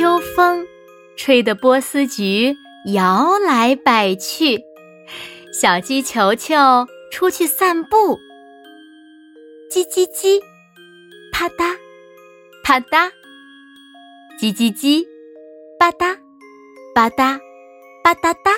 [0.00, 0.66] 秋风
[1.14, 2.56] 吹得波斯菊
[2.94, 4.58] 摇来摆去，
[5.52, 6.56] 小鸡球球
[7.12, 8.18] 出去散步。
[9.70, 10.40] 叽叽叽，
[11.30, 11.76] 啪嗒，
[12.64, 13.10] 啪嗒，
[14.40, 15.04] 叽叽叽，
[15.78, 16.16] 吧嗒，
[16.94, 17.38] 吧嗒，
[18.02, 18.56] 吧嗒嗒。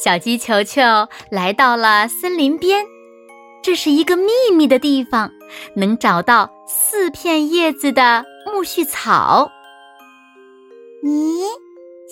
[0.00, 0.80] 小鸡球球
[1.28, 2.86] 来到了森林边，
[3.64, 5.32] 这是一个秘密的地方，
[5.74, 9.50] 能找到四片叶子的苜蓿草。
[11.02, 11.42] 咦，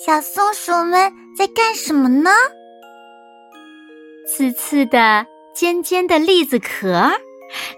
[0.05, 2.29] 小松鼠们在干什么呢？
[4.27, 5.25] 刺刺的、
[5.55, 7.09] 尖尖的栗子壳，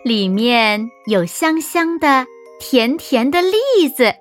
[0.03, 2.25] 里面有香香的、
[2.59, 4.11] 甜甜的栗子。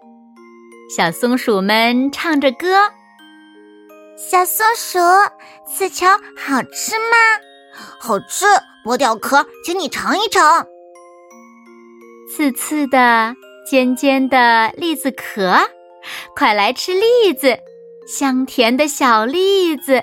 [0.94, 2.90] 小松鼠们唱着歌。
[4.18, 4.98] 小松鼠，
[5.66, 7.16] 刺球好吃吗？
[8.00, 8.44] 好吃，
[8.84, 10.66] 剥掉壳，请你尝一尝。
[12.28, 13.34] 刺刺的、
[13.66, 15.56] 尖尖的栗子壳。
[16.34, 17.58] 快来吃栗子，
[18.06, 20.02] 香甜的小栗子。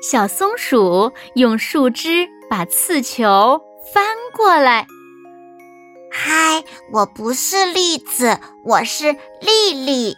[0.00, 3.60] 小松鼠用树枝把刺球
[3.92, 4.04] 翻
[4.36, 4.86] 过来。
[6.10, 10.16] 嗨，我不是栗子，我是丽丽。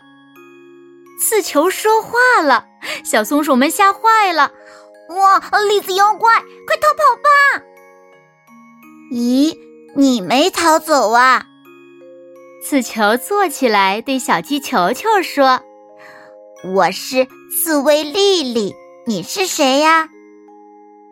[1.20, 2.66] 刺球说话了，
[3.04, 4.52] 小松鼠们吓坏了。
[5.10, 7.64] 哇，栗子妖怪，快逃跑吧！
[9.12, 9.56] 咦，
[9.96, 11.46] 你没逃走啊？
[12.62, 15.60] 刺球坐起来，对小鸡球球说
[16.74, 18.74] ：“我是刺猬丽丽，
[19.06, 20.08] 你是谁呀？”“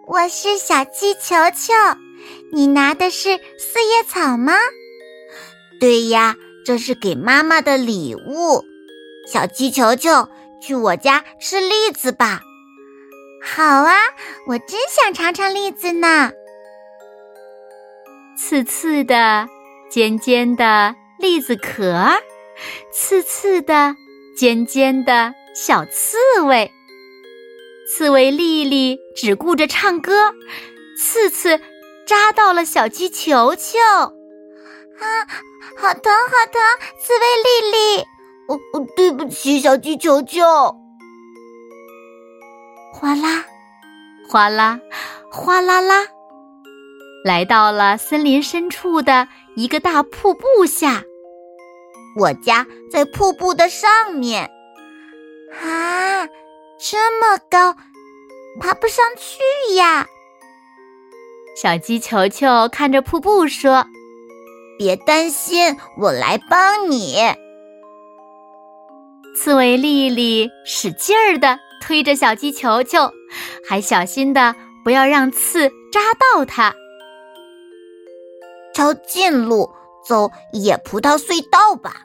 [0.06, 1.72] 我是小鸡球球，
[2.52, 4.52] 你拿的是四叶草吗
[5.80, 6.36] ？”“对呀，
[6.66, 8.62] 这是给妈妈的礼物。
[9.26, 10.28] ”“小鸡球球，
[10.60, 12.42] 去我家吃栗子吧。
[13.42, 13.94] ”“好啊，
[14.46, 16.30] 我真想尝尝栗子呢。”
[18.36, 19.48] 刺刺的，
[19.90, 20.94] 尖尖的。
[21.18, 22.22] 栗子壳，
[22.92, 23.96] 刺刺的、
[24.36, 26.70] 尖尖的小刺猬。
[27.88, 30.32] 刺猬丽丽只顾着唱歌，
[30.96, 31.60] 刺刺
[32.06, 33.78] 扎到了小鸡球球。
[33.80, 35.26] 啊，
[35.76, 36.60] 好疼，好疼！
[37.00, 38.02] 刺猬丽丽，
[38.48, 40.42] 哦哦，对不起，小鸡球球。
[42.92, 43.44] 哗啦，
[44.28, 44.80] 哗啦，
[45.30, 46.04] 哗啦啦，
[47.24, 51.04] 来到了森林深处的一个大瀑布下。
[52.18, 54.50] 我家在瀑布的上面，
[55.62, 56.26] 啊，
[56.78, 57.76] 这么高，
[58.60, 60.06] 爬不上去呀！
[61.56, 63.86] 小鸡球球看着瀑布说
[64.78, 67.16] ：“别担心，我来帮你。”
[69.36, 73.12] 刺猬丽丽使劲儿的推着小鸡球球，
[73.68, 76.74] 还小心的不要让刺扎到它。
[78.74, 79.72] 抄近路，
[80.04, 82.02] 走野葡萄隧道吧。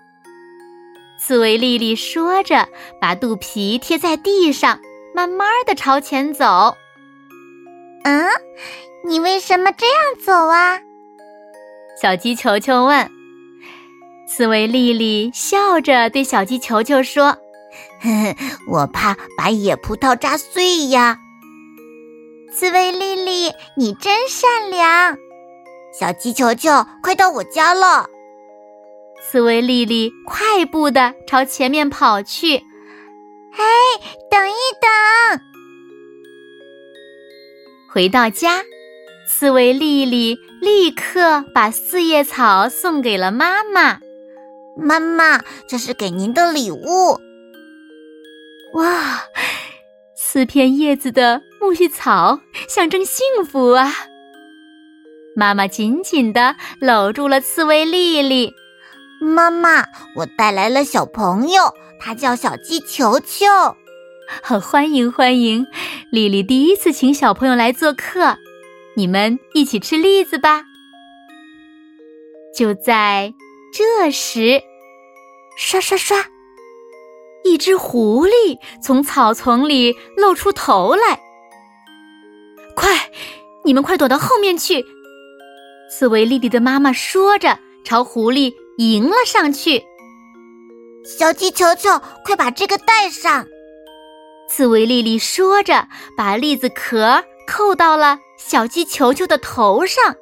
[1.25, 2.67] 刺猬丽丽说着，
[2.99, 4.81] 把肚皮贴在地上，
[5.15, 6.75] 慢慢的朝前走。
[8.03, 8.27] 嗯，
[9.07, 9.95] 你为什么这样
[10.25, 10.81] 走啊？
[12.01, 13.09] 小鸡球球问。
[14.27, 17.27] 刺猬丽丽笑着对小鸡球球说
[18.03, 18.35] ：“呵呵，
[18.67, 21.17] 我怕把野葡萄扎碎呀。”
[22.53, 25.17] 刺猬丽丽，你真善良。
[25.97, 28.09] 小鸡球球，快到我家了。
[29.25, 32.57] 刺猬丽丽快步的朝前面跑去。
[33.51, 33.63] 嘿，
[34.29, 35.41] 等一等！
[37.91, 38.61] 回到家，
[39.27, 43.99] 刺猬丽丽立刻把四叶草送给了妈妈。
[44.75, 47.19] 妈妈，这是给您的礼物。
[48.73, 49.23] 哇，
[50.15, 53.91] 四片叶子的苜蓿草，象征幸福啊！
[55.35, 58.53] 妈妈紧紧的搂住了刺猬丽丽。
[59.23, 59.85] 妈妈，
[60.15, 63.47] 我带来了小朋友，他叫小鸡球球。
[64.43, 65.65] 好， 欢迎欢迎！
[66.11, 68.37] 丽丽第一次请小朋友来做客，
[68.95, 70.65] 你们一起吃栗子吧。
[72.55, 73.33] 就在
[73.73, 74.61] 这时，
[75.57, 76.17] 刷刷刷，
[77.43, 81.19] 一只狐狸从草丛里露出头来。
[82.75, 83.09] 快，
[83.63, 84.85] 你们快躲到后面去！
[85.89, 89.83] 刺猬丽丽的妈妈说着，朝狐狸迎了上去。
[91.05, 93.45] 小鸡球球，快把这个戴上！
[94.49, 100.15] 刺猬丽丽说着，把栗子壳扣到了小鸡球球的头上，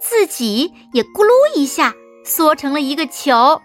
[0.00, 1.94] 自己也咕噜一下
[2.24, 3.60] 缩成了一个球。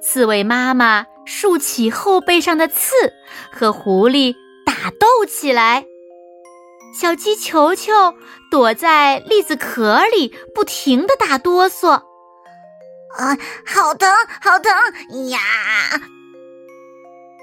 [0.00, 2.94] 刺猬妈妈竖起后背上的刺，
[3.50, 4.34] 和狐狸
[4.64, 5.84] 打斗起来。
[6.94, 7.92] 小鸡球球
[8.50, 12.02] 躲在栗子壳里，不停的打哆嗦。
[13.16, 14.08] 啊，好疼，
[14.40, 14.72] 好疼
[15.30, 15.38] 呀！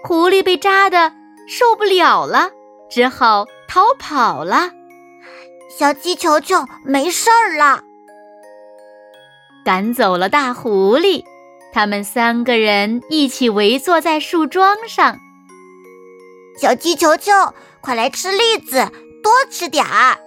[0.04, 1.14] 狐狸被扎的
[1.48, 2.52] 受不了了，
[2.90, 4.72] 只好逃跑了。
[5.78, 7.82] 小鸡球球没事儿了，
[9.66, 11.24] 赶走了大狐狸。
[11.74, 15.18] 他们三个人一起围坐在树桩上。
[16.62, 17.32] 小鸡球球，
[17.82, 18.92] 快来吃栗子！
[19.24, 20.20] 多吃点儿。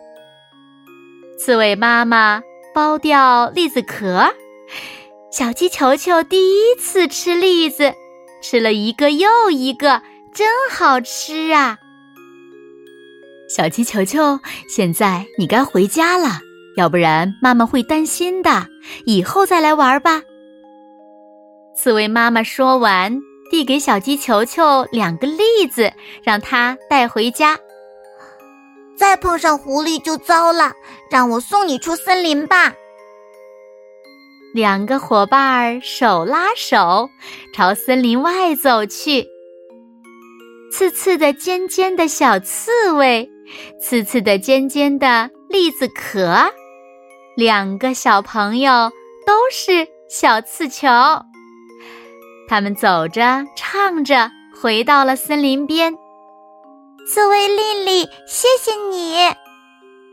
[1.39, 2.43] 刺猬妈妈
[2.75, 4.35] 剥掉栗子壳，
[5.39, 7.93] 小鸡球球第一次吃栗子，
[8.41, 10.01] 吃了一个又一个，
[10.33, 11.77] 真好吃啊！
[13.47, 16.41] 小鸡球球，现在你该回家了，
[16.79, 18.67] 要不然妈妈会担心的。
[19.05, 20.23] 以后再来玩吧。
[21.77, 25.93] 刺猬妈妈说完，递给小鸡球球两个栗子，
[26.23, 27.59] 让它带回家。
[28.97, 30.73] 再碰上狐狸就糟了，
[31.11, 32.73] 让我送你出森林吧。
[34.57, 37.11] 两个伙伴儿手拉手
[37.53, 39.29] 朝森林外走去。
[40.73, 43.29] 刺刺的尖尖的小刺猬，
[43.79, 46.51] 刺刺的尖尖的栗子壳，
[47.37, 48.91] 两个小朋友
[49.27, 50.89] 都是小刺球。
[52.49, 55.95] 他们走着唱着，回到了森林边。
[57.07, 59.17] 刺猬丽丽，谢谢你，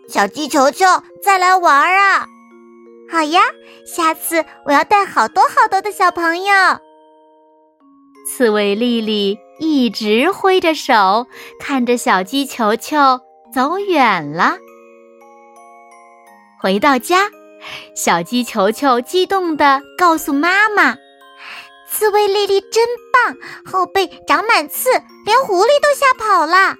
[0.10, 0.86] 小鸡球球，
[1.24, 2.28] 再来玩啊！
[3.12, 3.42] 好呀，
[3.86, 6.54] 下次我要带好多好多的小朋友。
[8.26, 11.28] 刺猬丽丽一直挥着手，
[11.60, 12.98] 看着小鸡球球
[13.54, 14.58] 走远了。
[16.62, 17.30] 回到家，
[17.96, 20.96] 小鸡球球激动地告诉妈妈。
[21.90, 23.36] 刺猬丽丽真棒，
[23.72, 24.90] 后背长满刺，
[25.26, 26.76] 连狐狸都吓跑了。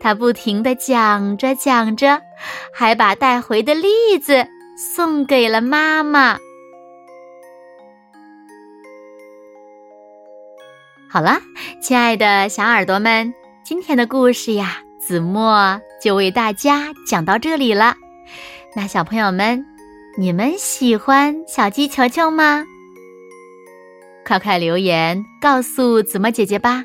[0.00, 2.20] 他不停的讲着讲着，
[2.72, 4.46] 还把带回的栗子
[4.78, 6.38] 送给了妈妈。
[11.10, 11.40] 好了，
[11.82, 13.34] 亲爱的小耳朵们，
[13.64, 17.96] 今天的故事呀，子墨就为大家讲到这里了。
[18.76, 19.66] 那小朋友们，
[20.16, 22.64] 你们喜欢小鸡球球吗？
[24.24, 26.84] 快快留言告诉子墨姐姐吧！